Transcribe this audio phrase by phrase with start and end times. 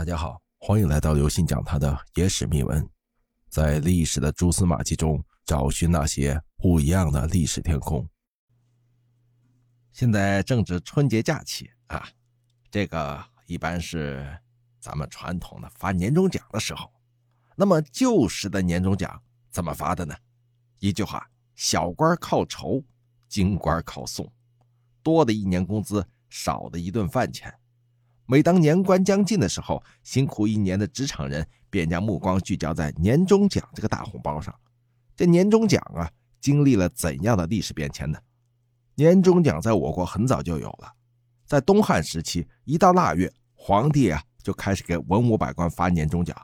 [0.00, 2.88] 大家好，欢迎来到刘信讲他的野史秘闻，
[3.50, 8.08] 在历史的蛛丝马迹中找寻那些不一样的历史天空。
[9.92, 12.08] 现在正值春节假期啊，
[12.70, 14.40] 这个一般是
[14.80, 16.90] 咱们传统的发年终奖的时候。
[17.54, 20.16] 那么旧时的年终奖怎么发的呢？
[20.78, 22.82] 一句话，小官靠酬，
[23.28, 24.32] 京官靠送，
[25.02, 27.54] 多的一年工资，少的一顿饭钱。
[28.30, 34.54] 每当年关将近的时候，辛苦一年的职场人便将目光聚焦在年终奖这个大红包上。
[35.16, 36.08] 这年终奖啊，
[36.40, 38.16] 经历了怎样的历史变迁呢？
[38.94, 40.92] 年终奖在我国很早就有了，
[41.44, 46.36] 在东汉时期，一到腊月，皇帝啊就开始给文武百官发年终奖。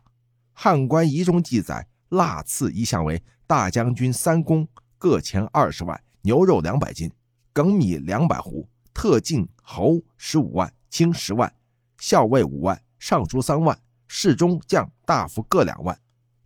[0.54, 4.66] 汉官仪中记载，腊赐一项为大将军三公
[4.98, 7.08] 各钱二十万，牛肉两百斤，
[7.54, 11.52] 粳米两百斛，特进侯十五万，卿十万。
[11.98, 15.98] 校尉五万，尚书三万，侍中、将、大夫各两万，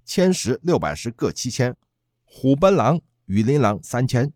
[0.04, 1.76] 千石、六百石各七千，
[2.24, 4.32] 虎贲郎、羽林郎三千。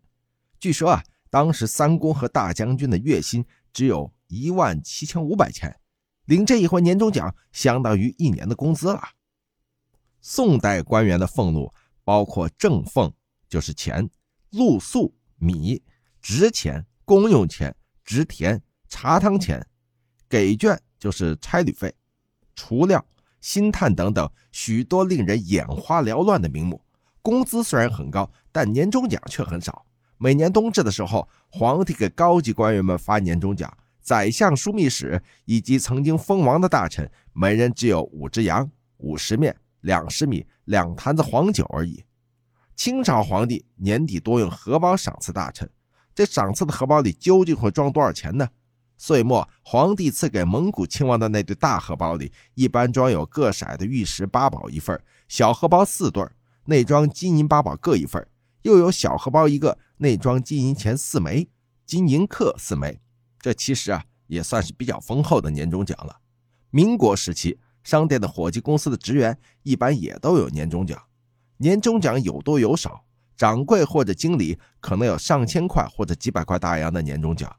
[0.59, 5.77] 据说啊，当时三公和大将军的月薪只有一万七千五百钱，
[6.25, 9.01] 领这一回年终奖，相当于一年的工资了。
[10.21, 13.13] 宋代官员的俸禄包括正俸，
[13.47, 14.07] 就是钱；
[14.49, 15.83] 禄粟、米、
[16.21, 19.65] 值钱、公用钱、值田、茶汤钱、
[20.27, 20.79] 给券。
[21.05, 21.93] 就是差旅费、
[22.55, 23.05] 除料、
[23.39, 26.81] 薪炭等等许多令人眼花缭乱的名目。
[27.21, 29.85] 工资虽然很高，但年终奖却很少。
[30.17, 42.03] 每年冬至的时候，皇帝给高级官员们发年终奖，宰相、枢密使以及曾经封王的大臣，每人只有五只羊、五十面、两十米、两坛子黄酒而已。
[42.75, 45.69] 清朝皇帝年底多用荷包赏赐大臣，
[46.15, 48.49] 这赏赐的荷包里究竟会装多少钱呢？
[48.97, 56.25] 岁末，皇帝赐给蒙古亲王的那对大荷包里，一般装有各色的玉石八宝一份，小荷包四对，
[56.65, 58.21] 内装金银八宝各一份；
[58.61, 61.47] 又有小荷包一个，内装金银钱四枚，
[61.85, 62.99] 金银客四枚。
[63.39, 66.17] 这其实啊，也算是比较丰厚的年终奖了。
[66.71, 70.99] 民国时期，商店的伙计、公司的职员一般也都有年终奖。
[71.57, 73.05] 年终奖有多有少，
[73.37, 77.55] 掌柜或者经理可能有上千块或者几百块大洋的年终奖。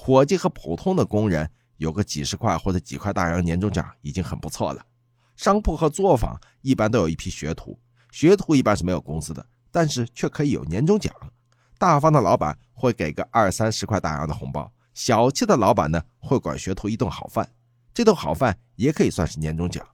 [0.00, 4.86] 伙计和普通的工人有个几十块或者几块大洋年终奖已经很不错了。
[5.34, 7.76] 商铺和作坊一般都有一批学徒，
[8.12, 11.12] 学徒一般是没有工资的，但是却可以有年终奖。
[11.78, 17.50] 大方的老板会给个二三十块大洋的红包，小气的老板呢会管学徒一顿好饭，
[17.92, 19.84] 这顿好饭也可以算是年终奖。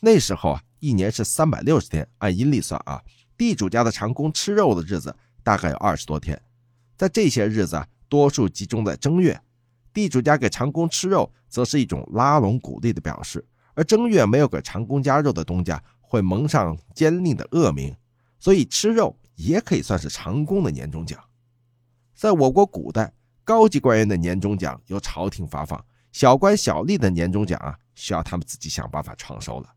[0.00, 3.02] 那时候啊，一年是三百六十天，按阴历算啊，
[3.38, 6.40] 地主家的长工吃肉的日子大概有二十多天，
[6.98, 7.88] 在这些日子啊。
[8.10, 9.40] 多数集中在正月，
[9.94, 13.40] 地主家给长工吃肉，则是一种拉拢鼓励的表示；
[13.74, 17.96] 而正月没有给长工加肉的东家，会蒙上奸佞的恶名，
[18.40, 21.18] 所以吃肉也可以算是长工的年终奖。
[22.12, 29.72] 在我国古代，高级官员的年终奖由朝廷发放，小官小吏的年终奖啊，需要他们自己想办法创收了。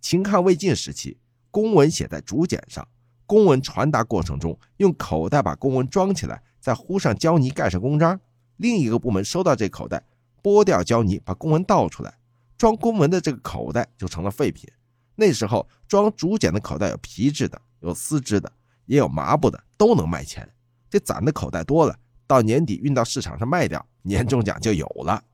[0.00, 1.18] 秦汉魏晋时期，
[1.50, 2.88] 公文写在竹简上，
[3.32, 6.42] 公文传达过程中，用口袋把公文装起来。
[6.60, 8.20] 再糊上胶泥，盖上公章。
[8.58, 10.04] 另一个部门收到这口袋，
[10.42, 12.12] 剥掉胶泥，把公文倒出来，
[12.58, 14.70] 装公文的这个口袋就成了废品。
[15.14, 18.52] 那时候装竹简的口袋有皮质的，有丝织的，
[18.84, 20.46] 也有麻布的，都能卖钱。
[20.90, 25.24] 这攒的口袋多了，到年底运到市场上卖掉，年终奖就有了。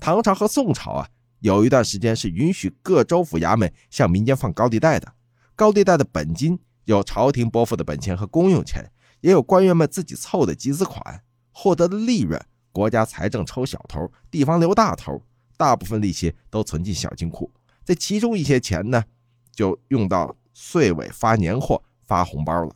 [0.00, 5.14] 唐朝和宋朝啊，有一段时间是允许各州府衙门向民间放高利贷的。
[5.54, 6.58] 高利贷的本金
[6.92, 8.90] 有朝廷拨付的本钱和公用钱。
[9.20, 12.40] 也有官员们自己凑的集资款，获得的利润，
[12.70, 15.20] 国家财政抽小头，地方留大头，
[15.56, 17.50] 大部分利息都存进小金库。
[17.84, 19.04] 这其中一些钱呢，
[19.52, 22.74] 就用到岁尾发年货、发红包了。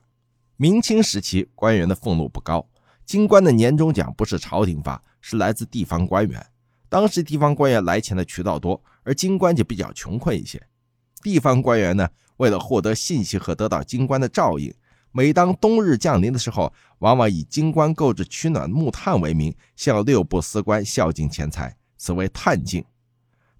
[0.57, 2.69] 明清时期，官员的俸禄不高，
[3.07, 6.45] 京官的年终奖不是朝廷发，是来自地方官员。
[6.89, 10.61] 当时地方官员来钱的渠道多，而京官就比较穷困一些。
[11.23, 12.09] 地方官员呢，
[12.43, 14.75] 为了获得信息和得到京官的照应。
[15.13, 22.85] 每当冬日降临的时候，往往以京官购置取暖木炭为名，向六部司官孝敬钱财，此为探敬。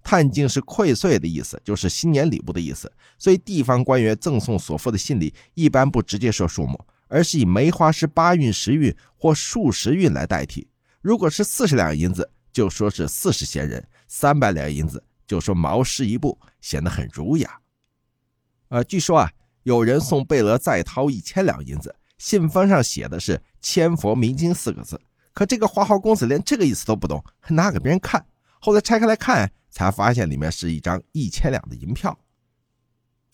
[0.03, 2.91] 探敬是馈岁的意思，就是新年礼物的意思。
[3.17, 6.77] 所以地方官员赠送所付的信礼，一般不直接说数目，
[7.07, 10.67] 而是以梅花诗八韵、十韵或数十韵来代替。
[11.01, 17.59] 如果是四十两银子，就说是四十闲人；三百两银子，就说毛诗一部，显得很儒雅。
[18.73, 19.31] 呃，据说啊。
[19.61, 24.99] 有人送贝勒再掏一千两银子，信封上写的是“千佛明经”四个字，
[25.31, 28.25] 可这个花花公子连这个意思都不懂，还拿给别人看。
[28.59, 32.19] 后来拆开来看，才发现里面是一张一千两的银票。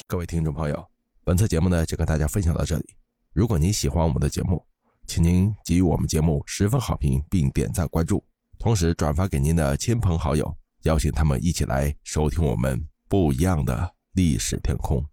[0.05, 0.85] 各位听众朋友，
[1.23, 2.85] 本次节目呢就跟大家分享到这里。
[3.33, 4.63] 如果您喜欢我们的节目，
[5.07, 8.23] 请您给予我们节目十分好评，并点赞关注，
[8.59, 15.03] 同时转发给您的亲朋好友，邀请他们一起来收听我们不一样的历史天空。